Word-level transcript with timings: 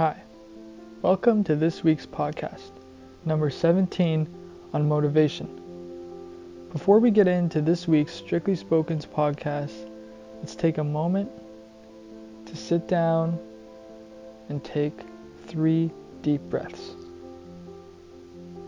Hi, 0.00 0.16
welcome 1.02 1.44
to 1.44 1.54
this 1.54 1.84
week's 1.84 2.06
podcast, 2.06 2.70
number 3.26 3.50
17 3.50 4.26
on 4.72 4.88
motivation. 4.88 6.66
Before 6.72 6.98
we 7.00 7.10
get 7.10 7.28
into 7.28 7.60
this 7.60 7.86
week's 7.86 8.14
Strictly 8.14 8.56
Spoken's 8.56 9.04
podcast, 9.04 9.90
let's 10.38 10.54
take 10.54 10.78
a 10.78 10.82
moment 10.82 11.30
to 12.46 12.56
sit 12.56 12.88
down 12.88 13.38
and 14.48 14.64
take 14.64 14.98
three 15.48 15.90
deep 16.22 16.40
breaths. 16.48 16.92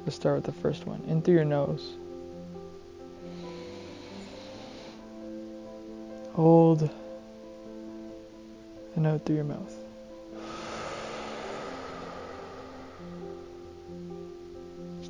Let's 0.05 0.17
start 0.17 0.35
with 0.35 0.45
the 0.45 0.61
first 0.61 0.87
one 0.87 1.03
in 1.09 1.23
through 1.23 1.37
your 1.37 1.47
nose. 1.47 1.95
Hold 6.35 6.91
and 8.97 9.07
out 9.07 9.25
through 9.25 9.37
your 9.37 9.47
mouth. 9.47 9.82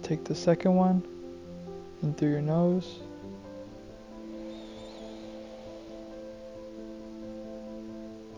Take 0.03 0.25
the 0.25 0.35
second 0.35 0.75
one 0.75 1.03
in 2.03 2.13
through 2.15 2.31
your 2.31 2.41
nose. 2.43 2.99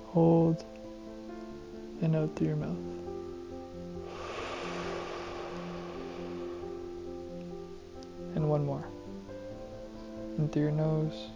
Hold 0.09 0.63
and 2.03 2.15
out 2.15 2.37
through 2.37 2.49
your 2.49 2.57
mouth. 2.57 2.77
And 8.35 8.49
one 8.49 8.67
more. 8.67 8.85
In 10.39 10.49
through 10.51 10.63
your 10.63 10.71
nose. 10.73 11.31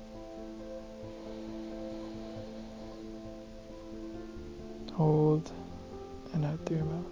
Hold 4.92 5.50
and 6.34 6.44
out 6.44 6.58
through 6.66 6.76
your 6.76 6.86
mouth. 6.86 7.04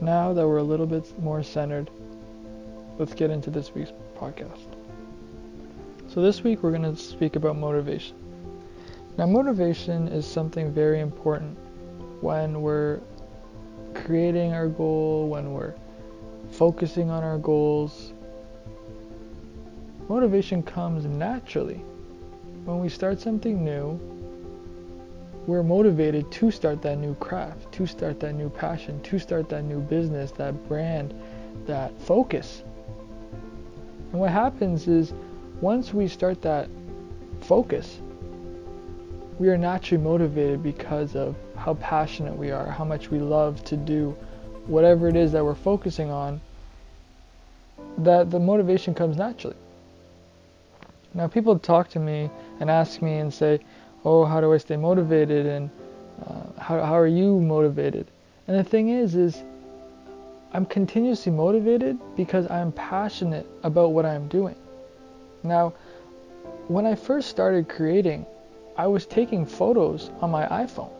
Now 0.00 0.32
that 0.32 0.46
we're 0.46 0.58
a 0.58 0.62
little 0.62 0.86
bit 0.86 1.18
more 1.20 1.42
centered, 1.42 1.90
let's 2.98 3.12
get 3.12 3.30
into 3.30 3.50
this 3.50 3.74
week's 3.74 3.92
podcast. 4.16 4.76
So, 6.08 6.22
this 6.22 6.42
week 6.42 6.62
we're 6.62 6.70
going 6.70 6.82
to 6.82 6.96
speak 6.96 7.36
about 7.36 7.56
motivation. 7.56 8.16
Now, 9.18 9.26
motivation 9.26 10.08
is 10.08 10.26
something 10.26 10.72
very 10.72 11.00
important 11.00 11.58
when 12.22 12.62
we're 12.62 13.00
creating 13.94 14.54
our 14.54 14.68
goal, 14.68 15.28
when 15.28 15.52
we're 15.52 15.74
focusing 16.50 17.10
on 17.10 17.22
our 17.22 17.38
goals. 17.38 18.14
Motivation 20.08 20.62
comes 20.62 21.04
naturally. 21.04 21.82
When 22.64 22.80
we 22.80 22.88
start 22.88 23.20
something 23.20 23.62
new, 23.62 24.00
we're 25.46 25.62
motivated 25.62 26.30
to 26.30 26.50
start 26.50 26.82
that 26.82 26.98
new 26.98 27.14
craft, 27.16 27.72
to 27.72 27.86
start 27.86 28.20
that 28.20 28.34
new 28.34 28.50
passion, 28.50 29.00
to 29.02 29.18
start 29.18 29.48
that 29.48 29.64
new 29.64 29.80
business, 29.80 30.30
that 30.32 30.68
brand, 30.68 31.14
that 31.66 31.98
focus. 32.02 32.62
And 34.12 34.20
what 34.20 34.30
happens 34.30 34.88
is 34.88 35.12
once 35.60 35.94
we 35.94 36.08
start 36.08 36.42
that 36.42 36.68
focus, 37.40 38.00
we 39.38 39.48
are 39.48 39.56
naturally 39.56 40.02
motivated 40.02 40.62
because 40.62 41.16
of 41.16 41.34
how 41.56 41.74
passionate 41.74 42.36
we 42.36 42.50
are, 42.50 42.66
how 42.70 42.84
much 42.84 43.10
we 43.10 43.18
love 43.18 43.64
to 43.64 43.76
do 43.76 44.16
whatever 44.66 45.08
it 45.08 45.16
is 45.16 45.32
that 45.32 45.44
we're 45.44 45.54
focusing 45.54 46.10
on, 46.10 46.40
that 47.98 48.30
the 48.30 48.38
motivation 48.38 48.94
comes 48.94 49.16
naturally. 49.16 49.56
Now, 51.14 51.26
people 51.26 51.58
talk 51.58 51.88
to 51.90 51.98
me 51.98 52.30
and 52.60 52.70
ask 52.70 53.02
me 53.02 53.18
and 53.18 53.32
say, 53.32 53.60
oh, 54.04 54.24
how 54.24 54.40
do 54.40 54.52
I 54.52 54.58
stay 54.58 54.76
motivated 54.76 55.46
and 55.46 55.70
uh, 56.26 56.60
how, 56.60 56.84
how 56.84 56.98
are 56.98 57.06
you 57.06 57.40
motivated? 57.40 58.06
And 58.46 58.58
the 58.58 58.64
thing 58.64 58.88
is, 58.88 59.14
is 59.14 59.42
I'm 60.52 60.66
continuously 60.66 61.32
motivated 61.32 61.98
because 62.16 62.50
I'm 62.50 62.72
passionate 62.72 63.46
about 63.62 63.92
what 63.92 64.04
I'm 64.04 64.28
doing. 64.28 64.56
Now, 65.42 65.74
when 66.68 66.86
I 66.86 66.94
first 66.94 67.28
started 67.28 67.68
creating, 67.68 68.26
I 68.76 68.86
was 68.86 69.06
taking 69.06 69.46
photos 69.46 70.10
on 70.20 70.30
my 70.30 70.46
iPhone. 70.46 70.90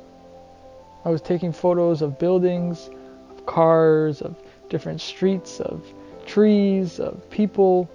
I 1.05 1.09
was 1.09 1.23
taking 1.23 1.53
photos 1.53 2.03
of 2.03 2.19
buildings, 2.19 2.91
of 3.31 3.47
cars, 3.47 4.21
of 4.21 4.37
different 4.69 5.01
streets, 5.01 5.61
of 5.61 5.83
trees, 6.27 7.01
of 7.01 7.29
people. 7.31 7.89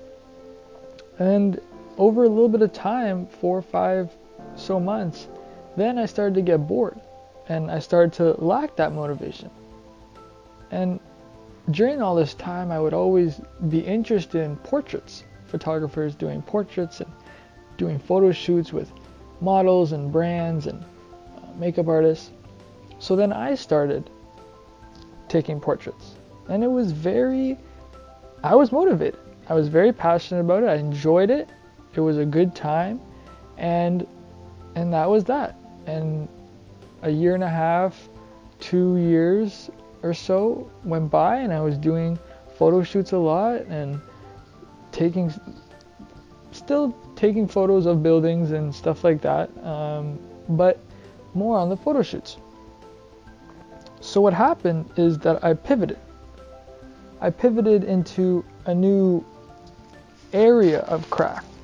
And 1.20 1.60
over 1.98 2.24
a 2.24 2.30
little 2.30 2.50
bit 2.50 2.62
of 2.62 2.74
time, 2.74 3.28
four 3.28 3.58
or 3.58 3.62
five 3.62 4.12
so 4.56 4.80
months, 4.80 5.28
then 5.78 5.98
I 5.98 6.06
started 6.06 6.36
to 6.36 6.42
get 6.42 6.68
bored 6.68 7.00
and 7.50 7.70
I 7.70 7.80
started 7.80 8.14
to 8.14 8.42
lack 8.44 8.76
that 8.78 8.94
motivation. 8.94 9.50
And 10.72 11.00
during 11.72 12.02
all 12.02 12.16
this 12.16 12.34
time, 12.34 12.72
I 12.72 12.80
would 12.80 12.94
always 12.94 13.42
be 13.70 13.80
interested 13.80 14.44
in 14.44 14.56
portraits, 14.58 15.24
photographers 15.48 16.16
doing 16.16 16.42
portraits 16.42 17.02
and 17.02 17.12
doing 17.78 18.00
photo 18.00 18.32
shoots 18.32 18.72
with 18.72 18.92
models 19.42 19.92
and 19.92 20.12
brands 20.12 20.68
and 20.68 20.84
uh, 20.84 21.48
makeup 21.58 21.88
artists. 21.88 22.32
So 23.00 23.16
then 23.16 23.34
I 23.34 23.56
started 23.56 24.10
taking 25.28 25.60
portraits. 25.60 26.16
And 26.48 26.64
it 26.64 26.70
was 26.70 26.92
very, 26.92 27.58
I 28.44 28.56
was 28.56 28.72
motivated. 28.72 29.20
I 29.50 29.54
was 29.54 29.68
very 29.68 29.92
passionate 29.92 30.42
about 30.42 30.64
it. 30.64 30.68
I 30.70 30.76
enjoyed 30.76 31.30
it. 31.30 31.50
It 31.96 32.00
was 32.00 32.18
a 32.18 32.26
good 32.26 32.56
time. 32.56 33.00
And 33.58 34.08
and 34.76 34.94
that 34.94 35.10
was 35.10 35.24
that. 35.26 35.58
And 35.88 36.28
a 37.02 37.10
year 37.10 37.34
and 37.34 37.44
a 37.44 37.50
half, 37.50 38.10
two 38.60 38.98
years 38.98 39.70
or 40.04 40.14
so 40.14 40.70
went 40.84 41.10
by, 41.10 41.38
and 41.38 41.54
I 41.54 41.62
was 41.62 41.78
doing 41.78 42.20
photo 42.58 42.84
shoots 42.84 43.12
a 43.12 43.18
lot 43.18 43.62
and 43.62 44.00
taking, 44.92 45.34
still 46.52 46.96
taking 47.16 47.48
photos 47.48 47.86
of 47.86 48.04
buildings 48.04 48.52
and 48.52 48.74
stuff 48.74 49.04
like 49.04 49.22
that, 49.22 49.50
um, 49.66 50.20
but 50.50 50.80
more 51.34 51.58
on 51.58 51.70
the 51.70 51.78
photo 51.78 52.02
shoots. 52.02 52.38
So 54.00 54.22
what 54.22 54.34
happened 54.34 54.90
is 54.98 55.18
that 55.20 55.44
I 55.44 55.54
pivoted. 55.54 55.98
I 57.22 57.30
pivoted 57.30 57.84
into 57.84 58.46
a 58.66 58.74
new 58.74 59.26
area 60.34 60.82
of 60.82 61.10
craft 61.10 61.55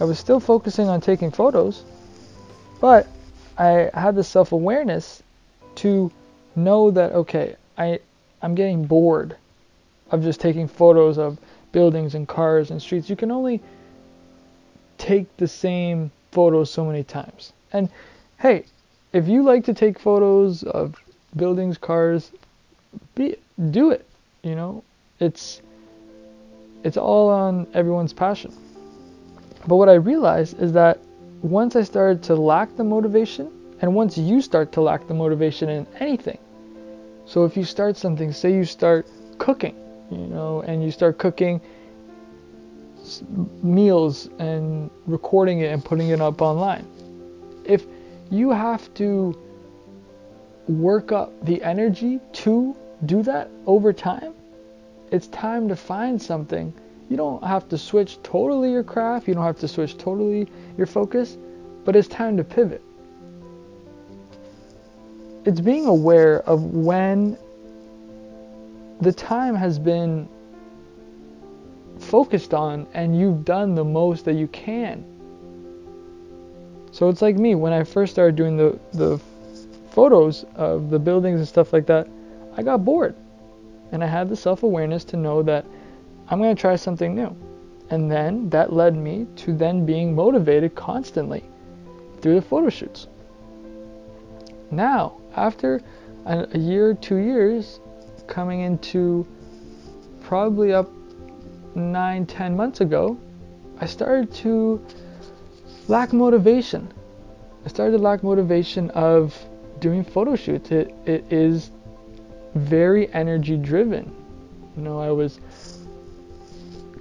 I 0.00 0.04
was 0.04 0.18
still 0.18 0.40
focusing 0.40 0.88
on 0.88 1.00
taking 1.00 1.30
photos, 1.30 1.84
but 2.80 3.06
I 3.56 3.90
had 3.94 4.14
the 4.14 4.22
self 4.22 4.52
awareness 4.52 5.22
to 5.76 6.10
know 6.54 6.90
that 6.92 7.12
okay, 7.12 7.56
I 7.76 8.00
I'm 8.40 8.54
getting 8.54 8.84
bored 8.84 9.36
of 10.10 10.22
just 10.22 10.40
taking 10.40 10.68
photos 10.68 11.18
of 11.18 11.38
buildings 11.72 12.14
and 12.14 12.26
cars 12.26 12.70
and 12.70 12.80
streets. 12.80 13.10
You 13.10 13.16
can 13.16 13.30
only 13.30 13.60
take 14.96 15.36
the 15.36 15.48
same 15.48 16.10
photos 16.32 16.70
so 16.70 16.84
many 16.84 17.04
times. 17.04 17.52
And 17.72 17.88
hey, 18.38 18.64
if 19.12 19.26
you 19.26 19.42
like 19.42 19.64
to 19.64 19.74
take 19.74 19.98
photos 19.98 20.62
of 20.62 20.94
buildings, 21.36 21.76
cars, 21.76 22.30
be 23.14 23.36
do 23.70 23.90
it. 23.90 24.06
You 24.42 24.54
know, 24.54 24.84
it's 25.18 25.60
it's 26.84 26.96
all 26.96 27.28
on 27.30 27.66
everyone's 27.74 28.12
passion. 28.12 28.52
But 29.68 29.76
what 29.76 29.90
I 29.90 29.94
realized 29.94 30.60
is 30.62 30.72
that 30.72 30.98
once 31.42 31.76
I 31.76 31.82
started 31.82 32.22
to 32.24 32.34
lack 32.34 32.74
the 32.76 32.84
motivation, 32.84 33.52
and 33.82 33.94
once 33.94 34.16
you 34.16 34.40
start 34.40 34.72
to 34.72 34.80
lack 34.80 35.06
the 35.06 35.14
motivation 35.14 35.68
in 35.68 35.86
anything, 36.00 36.38
so 37.26 37.44
if 37.44 37.54
you 37.54 37.64
start 37.64 37.98
something, 37.98 38.32
say 38.32 38.54
you 38.54 38.64
start 38.64 39.06
cooking, 39.36 39.76
you 40.10 40.26
know, 40.26 40.62
and 40.62 40.82
you 40.82 40.90
start 40.90 41.18
cooking 41.18 41.60
meals 43.62 44.30
and 44.38 44.90
recording 45.06 45.60
it 45.60 45.70
and 45.70 45.84
putting 45.84 46.08
it 46.08 46.20
up 46.22 46.40
online, 46.40 46.86
if 47.66 47.84
you 48.30 48.50
have 48.50 48.92
to 48.94 49.38
work 50.66 51.12
up 51.12 51.30
the 51.44 51.62
energy 51.62 52.20
to 52.32 52.74
do 53.04 53.22
that 53.22 53.50
over 53.66 53.92
time, 53.92 54.32
it's 55.12 55.26
time 55.26 55.68
to 55.68 55.76
find 55.76 56.20
something 56.20 56.72
you 57.08 57.16
don't 57.16 57.42
have 57.42 57.68
to 57.68 57.78
switch 57.78 58.22
totally 58.22 58.70
your 58.70 58.84
craft, 58.84 59.28
you 59.28 59.34
don't 59.34 59.44
have 59.44 59.58
to 59.60 59.68
switch 59.68 59.96
totally 59.96 60.46
your 60.76 60.86
focus, 60.86 61.38
but 61.84 61.96
it's 61.96 62.08
time 62.08 62.36
to 62.36 62.44
pivot. 62.44 62.82
It's 65.44 65.60
being 65.60 65.86
aware 65.86 66.40
of 66.42 66.62
when 66.74 67.38
the 69.00 69.12
time 69.12 69.54
has 69.54 69.78
been 69.78 70.28
focused 71.98 72.52
on 72.52 72.86
and 72.94 73.18
you've 73.18 73.44
done 73.44 73.74
the 73.74 73.84
most 73.84 74.24
that 74.26 74.34
you 74.34 74.48
can. 74.48 75.04
So 76.90 77.08
it's 77.08 77.22
like 77.22 77.36
me 77.36 77.54
when 77.54 77.72
I 77.72 77.84
first 77.84 78.12
started 78.12 78.36
doing 78.36 78.56
the 78.56 78.78
the 78.92 79.20
photos 79.90 80.44
of 80.54 80.90
the 80.90 80.98
buildings 80.98 81.40
and 81.40 81.48
stuff 81.48 81.72
like 81.72 81.86
that, 81.86 82.08
I 82.56 82.62
got 82.62 82.84
bored. 82.84 83.14
And 83.90 84.04
I 84.04 84.06
had 84.06 84.28
the 84.28 84.36
self-awareness 84.36 85.04
to 85.06 85.16
know 85.16 85.42
that 85.42 85.64
I'm 86.30 86.38
going 86.38 86.54
to 86.54 86.60
try 86.60 86.76
something 86.76 87.14
new. 87.14 87.34
And 87.90 88.10
then 88.10 88.50
that 88.50 88.72
led 88.72 88.94
me 88.94 89.26
to 89.36 89.54
then 89.54 89.86
being 89.86 90.14
motivated 90.14 90.74
constantly 90.74 91.42
through 92.20 92.34
the 92.34 92.42
photo 92.42 92.68
shoots. 92.68 93.06
Now, 94.70 95.18
after 95.34 95.80
a, 96.26 96.58
year, 96.58 96.92
two 96.92 97.16
years, 97.16 97.80
coming 98.26 98.60
into 98.60 99.26
probably 100.22 100.74
up 100.74 100.90
nine, 101.74 102.26
ten 102.26 102.54
months 102.54 102.82
ago, 102.82 103.18
I 103.80 103.86
started 103.86 104.32
to 104.34 104.84
lack 105.86 106.12
motivation. 106.12 106.92
I 107.64 107.68
started 107.68 107.92
to 107.92 108.02
lack 108.02 108.22
motivation 108.22 108.90
of 108.90 109.34
doing 109.80 110.04
photo 110.04 110.36
shoots. 110.36 110.70
It, 110.70 110.94
it 111.06 111.32
is 111.32 111.70
very 112.54 113.10
energy 113.14 113.56
driven. 113.56 114.14
You 114.76 114.82
know, 114.82 115.00
I 115.00 115.10
was 115.10 115.40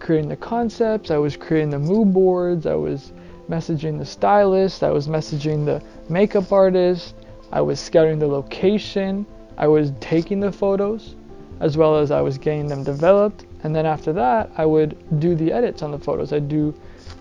creating 0.07 0.30
the 0.30 0.38
concepts, 0.38 1.12
I 1.12 1.18
was 1.18 1.36
creating 1.36 1.69
the 1.69 1.80
mood 1.80 2.13
boards, 2.13 2.65
I 2.65 2.75
was 2.75 3.12
messaging 3.50 4.00
the 4.00 4.06
stylist, 4.06 4.81
I 4.81 4.89
was 4.89 5.09
messaging 5.09 5.65
the 5.65 5.83
makeup 6.07 6.50
artist, 6.54 7.13
I 7.51 7.59
was 7.59 7.77
scouting 7.77 8.18
the 8.18 8.27
location, 8.27 9.25
I 9.57 9.68
was 9.68 9.92
taking 10.00 10.39
the 10.39 10.50
photos, 10.50 11.18
as 11.59 11.75
well 11.75 11.98
as 11.98 12.12
I 12.12 12.21
was 12.21 12.38
getting 12.38 12.68
them 12.68 12.86
developed. 12.86 13.45
And 13.63 13.75
then 13.75 13.86
after 13.86 14.13
that, 14.13 14.50
I 14.56 14.65
would 14.65 14.95
do 15.19 15.36
the 15.36 15.51
edits 15.51 15.81
on 15.81 15.92
the 15.92 16.00
photos. 16.00 16.31
I'd 16.31 16.48
do 16.48 16.74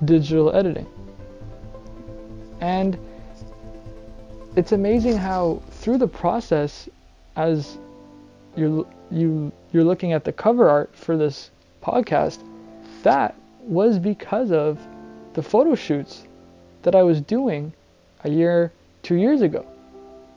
digital 0.05 0.55
editing. 0.55 0.87
And 2.61 2.97
it's 4.55 4.71
amazing 4.71 5.17
how 5.17 5.61
through 5.71 5.99
the 5.99 6.07
process, 6.07 6.89
as 7.35 7.79
you're 8.55 8.87
you 9.11 9.51
you're 9.73 9.83
looking 9.83 10.13
at 10.13 10.23
the 10.23 10.33
cover 10.33 10.69
art 10.69 10.95
for 10.95 11.17
this 11.17 11.51
podcast, 11.83 12.45
that 13.07 13.37
was 13.61 14.01
because 14.01 14.51
of 14.51 14.81
the 15.35 15.43
photo 15.43 15.77
shoots 15.77 16.27
that 16.83 16.97
I 16.97 17.05
was 17.05 17.21
doing 17.21 17.73
a 18.25 18.29
year, 18.29 18.73
two 19.05 19.15
years 19.15 19.43
ago. 19.43 19.65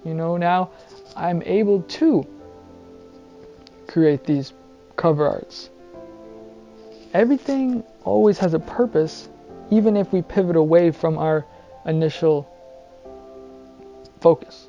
You 0.06 0.14
know, 0.14 0.38
now 0.38 0.70
I'm 1.16 1.42
able 1.42 1.82
to 1.82 2.28
create 3.88 4.24
these 4.24 4.54
cover 4.98 5.28
arts. 5.28 5.72
Everything 7.16 7.84
always 8.04 8.38
has 8.38 8.54
a 8.54 8.60
purpose, 8.60 9.30
even 9.72 9.98
if 9.98 10.14
we 10.14 10.22
pivot 10.22 10.56
away 10.56 10.92
from 10.92 11.18
our 11.18 11.48
initial 11.88 12.48
focus. 14.22 14.68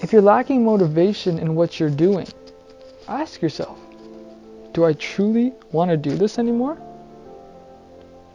If 0.00 0.12
you're 0.12 0.22
lacking 0.22 0.64
motivation 0.64 1.40
in 1.40 1.56
what 1.56 1.80
you're 1.80 1.90
doing, 1.90 2.28
ask 3.08 3.42
yourself 3.42 3.76
do 4.72 4.84
I 4.84 4.92
truly 4.94 5.52
want 5.70 5.90
to 5.90 5.96
do 5.96 6.16
this 6.16 6.38
anymore? 6.38 6.78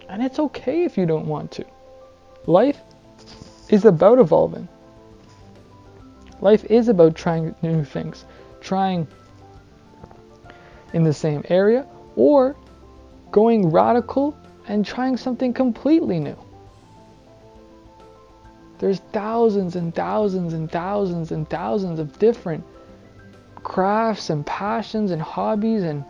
And 0.09 0.23
it's 0.23 0.39
okay 0.39 0.83
if 0.83 0.97
you 0.97 1.05
don't 1.05 1.25
want 1.25 1.51
to. 1.53 1.65
Life 2.45 2.79
is 3.69 3.85
about 3.85 4.19
evolving. 4.19 4.67
Life 6.39 6.65
is 6.65 6.87
about 6.87 7.15
trying 7.15 7.55
new 7.61 7.83
things, 7.83 8.25
trying 8.61 9.07
in 10.93 11.03
the 11.03 11.13
same 11.13 11.43
area, 11.49 11.85
or 12.15 12.55
going 13.31 13.69
radical 13.69 14.37
and 14.67 14.85
trying 14.85 15.17
something 15.17 15.53
completely 15.53 16.19
new. 16.19 16.37
There's 18.79 18.99
thousands 19.11 19.75
and 19.75 19.93
thousands 19.93 20.53
and 20.53 20.71
thousands 20.71 21.31
and 21.31 21.49
thousands 21.49 21.99
of 21.99 22.19
different 22.19 22.63
crafts 23.63 24.29
and 24.29 24.45
passions 24.45 25.11
and 25.11 25.21
hobbies 25.21 25.83
and 25.83 26.05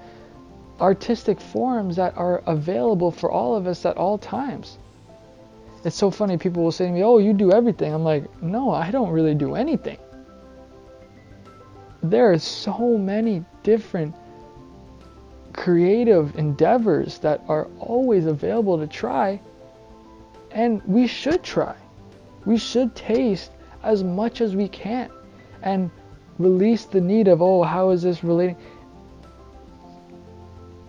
artistic 0.79 1.39
forms 1.39 1.95
that 1.95 2.17
are 2.17 2.43
available 2.45 3.11
for 3.11 3.31
all 3.31 3.55
of 3.55 3.67
us 3.67 3.85
at 3.85 3.97
all 3.97 4.17
times. 4.17 4.77
It's 5.83 5.95
so 5.95 6.11
funny, 6.11 6.37
people 6.37 6.63
will 6.63 6.71
say 6.71 6.87
to 6.87 6.91
me, 6.91 7.03
Oh, 7.03 7.17
you 7.17 7.33
do 7.33 7.51
everything. 7.51 7.93
I'm 7.93 8.03
like, 8.03 8.41
No, 8.41 8.71
I 8.71 8.91
don't 8.91 9.09
really 9.09 9.35
do 9.35 9.55
anything. 9.55 9.97
There 12.03 12.31
are 12.31 12.39
so 12.39 12.97
many 12.97 13.43
different 13.63 14.15
creative 15.53 16.37
endeavors 16.37 17.19
that 17.19 17.41
are 17.47 17.67
always 17.79 18.25
available 18.25 18.77
to 18.77 18.87
try, 18.87 19.41
and 20.51 20.81
we 20.85 21.07
should 21.07 21.43
try. 21.43 21.75
We 22.45 22.57
should 22.57 22.95
taste 22.95 23.51
as 23.83 24.03
much 24.03 24.41
as 24.41 24.55
we 24.55 24.67
can 24.67 25.09
and 25.63 25.89
release 26.37 26.85
the 26.85 27.01
need 27.01 27.27
of, 27.27 27.41
oh, 27.41 27.63
how 27.63 27.89
is 27.89 28.03
this 28.03 28.23
relating? 28.23 28.55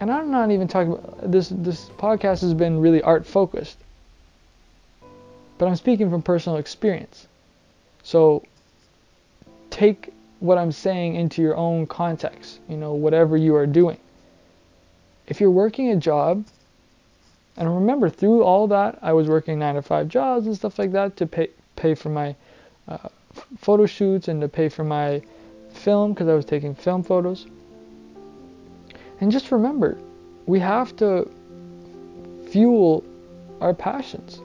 And 0.00 0.10
I'm 0.10 0.30
not 0.30 0.50
even 0.50 0.68
talking 0.68 0.92
about 0.92 1.30
this. 1.30 1.48
This 1.48 1.90
podcast 1.98 2.40
has 2.42 2.54
been 2.54 2.80
really 2.80 3.02
art 3.02 3.26
focused, 3.26 3.78
but 5.58 5.66
I'm 5.66 5.76
speaking 5.76 6.08
from 6.10 6.22
personal 6.22 6.58
experience. 6.58 7.26
So 8.02 8.44
take 9.70 10.12
what 10.40 10.56
I'm 10.56 10.70
saying 10.72 11.16
into 11.16 11.42
your 11.42 11.56
own 11.56 11.86
context, 11.86 12.60
you 12.68 12.76
know, 12.76 12.94
whatever 12.94 13.36
you 13.36 13.56
are 13.56 13.66
doing. 13.66 13.98
If 15.26 15.40
you're 15.40 15.50
working 15.50 15.90
a 15.90 15.96
job, 15.96 16.44
and 17.56 17.74
remember 17.74 18.08
through 18.08 18.44
all 18.44 18.68
that, 18.68 18.98
I 19.02 19.12
was 19.12 19.26
working 19.26 19.58
nine 19.58 19.74
to 19.74 19.82
five 19.82 20.08
jobs 20.08 20.46
and 20.46 20.54
stuff 20.54 20.78
like 20.78 20.92
that 20.92 21.16
to 21.16 21.26
pay 21.26 21.50
pay 21.74 21.94
for 21.94 22.08
my 22.08 22.36
uh, 22.86 23.08
photo 23.58 23.86
shoots 23.86 24.28
and 24.28 24.40
to 24.40 24.48
pay 24.48 24.68
for 24.68 24.84
my 24.84 25.22
film 25.72 26.12
because 26.12 26.28
I 26.28 26.34
was 26.34 26.44
taking 26.44 26.74
film 26.74 27.02
photos. 27.02 27.46
And 29.20 29.32
just 29.32 29.50
remember, 29.50 29.98
we 30.46 30.60
have 30.60 30.94
to 30.96 31.28
fuel 32.50 33.04
our 33.60 33.74
passions. 33.74 34.40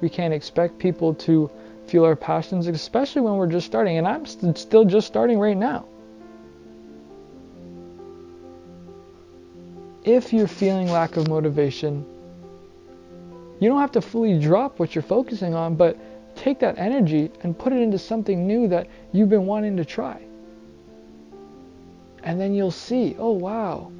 We 0.00 0.08
can't 0.08 0.32
expect 0.32 0.78
people 0.78 1.14
to 1.14 1.50
fuel 1.86 2.04
our 2.04 2.16
passions, 2.16 2.66
especially 2.68 3.22
when 3.22 3.34
we're 3.34 3.48
just 3.48 3.66
starting. 3.66 3.98
And 3.98 4.06
I'm 4.06 4.24
st- 4.24 4.56
still 4.56 4.84
just 4.84 5.06
starting 5.06 5.38
right 5.38 5.56
now. 5.56 5.86
If 10.04 10.32
you're 10.32 10.48
feeling 10.48 10.90
lack 10.90 11.16
of 11.16 11.28
motivation, 11.28 12.06
you 13.58 13.68
don't 13.68 13.80
have 13.80 13.92
to 13.92 14.00
fully 14.00 14.38
drop 14.38 14.78
what 14.78 14.94
you're 14.94 15.02
focusing 15.02 15.54
on, 15.54 15.74
but 15.74 15.98
take 16.36 16.58
that 16.60 16.78
energy 16.78 17.30
and 17.42 17.58
put 17.58 17.72
it 17.72 17.80
into 17.82 17.98
something 17.98 18.46
new 18.46 18.68
that 18.68 18.86
you've 19.12 19.28
been 19.28 19.44
wanting 19.44 19.76
to 19.76 19.84
try. 19.84 20.22
And 22.22 22.40
then 22.40 22.54
you'll 22.54 22.70
see, 22.70 23.16
oh 23.18 23.32
wow. 23.32 23.90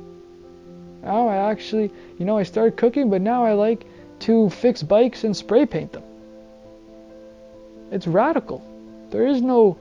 Now 1.03 1.29
I 1.29 1.51
actually, 1.51 1.91
you 2.19 2.27
know, 2.27 2.37
I 2.37 2.43
started 2.43 2.77
cooking, 2.77 3.11
but 3.11 3.21
now 3.21 3.45
I 3.45 3.53
like 3.53 3.87
to 4.21 4.51
fix 4.51 4.83
bikes 4.83 5.25
and 5.25 5.37
spray 5.37 5.65
paint 5.67 5.93
them. 5.93 6.03
It's 7.91 8.07
radical. 8.07 8.63
There 9.11 9.27
is 9.27 9.43
no. 9.43 9.79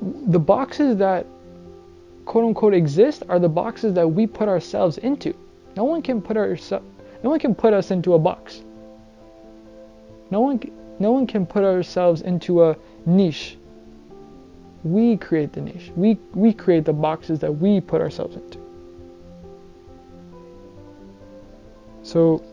The 0.00 0.38
boxes 0.38 0.98
that 0.98 1.26
quote 2.24 2.44
unquote 2.44 2.74
exist 2.74 3.22
are 3.28 3.38
the 3.38 3.48
boxes 3.48 3.94
that 3.94 4.08
we 4.08 4.26
put 4.26 4.48
ourselves 4.48 4.98
into. 4.98 5.34
No 5.76 5.84
one 5.84 6.02
can 6.02 6.22
put 6.22 6.36
ourselves. 6.36 6.86
no 7.22 7.30
one 7.30 7.38
can 7.38 7.54
put 7.54 7.72
us 7.72 7.90
into 7.90 8.14
a 8.14 8.18
box. 8.18 8.62
No 10.30 10.40
one 10.40 10.60
no 10.98 11.12
one 11.12 11.26
can 11.26 11.44
put 11.44 11.64
ourselves 11.64 12.22
into 12.22 12.64
a 12.64 12.76
niche. 13.04 13.58
We 14.84 15.16
create 15.16 15.52
the 15.52 15.62
niche. 15.62 15.90
We 15.96 16.18
we 16.34 16.52
create 16.52 16.84
the 16.84 16.92
boxes 16.92 17.40
that 17.40 17.50
we 17.50 17.80
put 17.80 18.00
ourselves 18.00 18.36
into. 18.36 18.58
So 22.02 22.44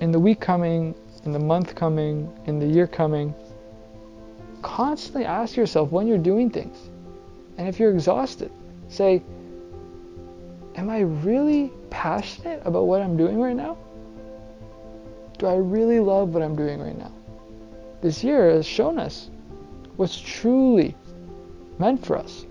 in 0.00 0.12
the 0.12 0.20
week 0.20 0.40
coming, 0.40 0.94
in 1.24 1.32
the 1.32 1.38
month 1.38 1.74
coming, 1.74 2.30
in 2.46 2.58
the 2.58 2.66
year 2.66 2.86
coming, 2.86 3.34
constantly 4.62 5.24
ask 5.24 5.56
yourself 5.56 5.90
when 5.90 6.06
you're 6.06 6.18
doing 6.18 6.50
things. 6.50 6.76
And 7.56 7.66
if 7.66 7.80
you're 7.80 7.90
exhausted, 7.90 8.50
say, 8.88 9.22
Am 10.76 10.88
I 10.88 11.00
really 11.00 11.72
passionate 11.90 12.62
about 12.64 12.86
what 12.86 13.02
I'm 13.02 13.16
doing 13.16 13.40
right 13.40 13.56
now? 13.56 13.76
Do 15.38 15.46
I 15.46 15.56
really 15.56 16.00
love 16.00 16.34
what 16.34 16.42
I'm 16.42 16.54
doing 16.54 16.80
right 16.80 16.96
now? 16.96 17.12
This 18.02 18.22
year 18.22 18.50
has 18.50 18.66
shown 18.66 18.98
us 18.98 19.30
what's 19.96 20.18
truly 20.18 20.94
meant 21.80 22.04
for 22.04 22.16
us. 22.16 22.46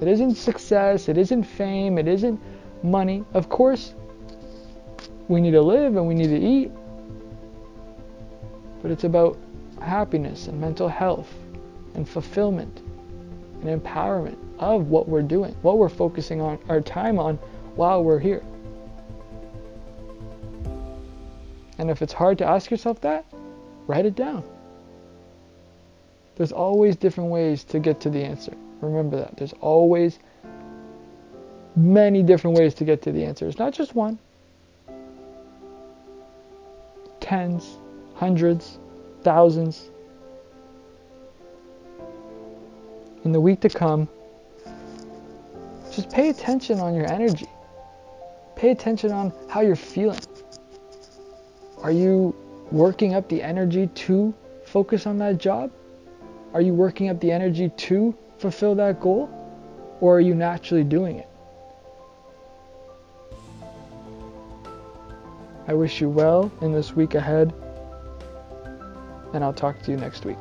It 0.00 0.08
isn't 0.08 0.34
success, 0.34 1.08
it 1.08 1.16
isn't 1.16 1.44
fame, 1.44 1.98
it 1.98 2.08
isn't 2.08 2.40
money. 2.82 3.24
Of 3.34 3.48
course, 3.48 3.94
we 5.28 5.40
need 5.40 5.52
to 5.52 5.62
live 5.62 5.96
and 5.96 6.08
we 6.08 6.14
need 6.14 6.28
to 6.28 6.38
eat. 6.38 6.72
But 8.82 8.90
it's 8.90 9.04
about 9.04 9.38
happiness 9.80 10.48
and 10.48 10.60
mental 10.60 10.88
health 10.88 11.32
and 11.94 12.08
fulfillment 12.08 12.82
and 13.62 13.82
empowerment 13.82 14.36
of 14.58 14.88
what 14.88 15.08
we're 15.08 15.22
doing, 15.22 15.54
what 15.62 15.78
we're 15.78 15.88
focusing 15.88 16.40
on 16.40 16.58
our 16.68 16.80
time 16.80 17.18
on 17.18 17.36
while 17.76 18.02
we're 18.02 18.18
here. 18.18 18.42
And 21.78 21.90
if 21.90 22.02
it's 22.02 22.12
hard 22.12 22.38
to 22.38 22.46
ask 22.46 22.70
yourself 22.70 23.00
that, 23.02 23.24
write 23.86 24.06
it 24.06 24.14
down. 24.14 24.44
There's 26.36 26.52
always 26.52 26.96
different 26.96 27.30
ways 27.30 27.64
to 27.64 27.78
get 27.78 28.00
to 28.00 28.10
the 28.10 28.22
answer. 28.22 28.52
Remember 28.80 29.16
that. 29.16 29.36
There's 29.36 29.52
always 29.60 30.18
many 31.76 32.22
different 32.22 32.56
ways 32.58 32.74
to 32.74 32.84
get 32.84 33.02
to 33.02 33.12
the 33.12 33.24
answer. 33.24 33.46
It's 33.48 33.58
not 33.58 33.72
just 33.72 33.94
one. 33.94 34.18
Tens, 37.20 37.78
hundreds, 38.14 38.78
thousands. 39.22 39.90
In 43.24 43.32
the 43.32 43.40
week 43.40 43.60
to 43.60 43.70
come, 43.70 44.08
just 45.90 46.10
pay 46.10 46.28
attention 46.28 46.80
on 46.80 46.94
your 46.94 47.10
energy. 47.10 47.48
Pay 48.56 48.70
attention 48.70 49.12
on 49.12 49.32
how 49.48 49.60
you're 49.60 49.76
feeling. 49.76 50.20
Are 51.82 51.92
you 51.92 52.34
working 52.70 53.14
up 53.14 53.28
the 53.28 53.42
energy 53.42 53.86
to 53.86 54.34
focus 54.64 55.06
on 55.06 55.18
that 55.18 55.38
job? 55.38 55.70
Are 56.54 56.60
you 56.60 56.72
working 56.72 57.08
up 57.08 57.20
the 57.20 57.32
energy 57.32 57.68
to 57.68 58.16
fulfill 58.38 58.76
that 58.76 59.00
goal? 59.00 59.28
Or 60.00 60.16
are 60.16 60.20
you 60.20 60.34
naturally 60.34 60.84
doing 60.84 61.16
it? 61.16 61.28
I 65.66 65.74
wish 65.74 66.00
you 66.00 66.08
well 66.08 66.52
in 66.60 66.72
this 66.72 66.94
week 66.94 67.14
ahead, 67.14 67.52
and 69.32 69.42
I'll 69.42 69.54
talk 69.54 69.80
to 69.82 69.90
you 69.90 69.96
next 69.96 70.24
week. 70.24 70.40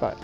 Bye. 0.00 0.16